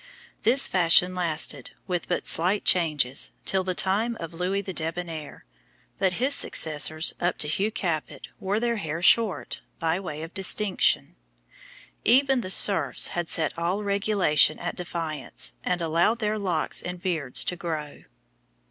This 0.41 0.67
fashion 0.67 1.13
lasted, 1.13 1.69
with 1.85 2.07
but 2.07 2.25
slight 2.25 2.65
changes, 2.65 3.29
till 3.45 3.63
the 3.63 3.75
time 3.75 4.17
of 4.19 4.33
Louis 4.33 4.61
the 4.63 4.73
Debonnaire; 4.73 5.45
but 5.99 6.13
his 6.13 6.33
successors, 6.33 7.13
up 7.21 7.37
to 7.37 7.47
Hugh 7.47 7.69
Capet, 7.69 8.27
wore 8.39 8.59
their 8.59 8.77
hair 8.77 9.03
short, 9.03 9.61
by 9.77 9.99
way 9.99 10.23
of 10.23 10.33
distinction. 10.33 11.15
Even 12.03 12.41
the 12.41 12.49
serfs 12.49 13.09
had 13.09 13.29
set 13.29 13.55
all 13.55 13.83
regulation 13.83 14.57
at 14.57 14.75
defiance, 14.75 15.53
and 15.63 15.83
allowed 15.83 16.17
their 16.17 16.39
locks 16.39 16.81
and 16.81 16.99
beards 16.99 17.43
to 17.43 17.55
grow. 17.55 18.05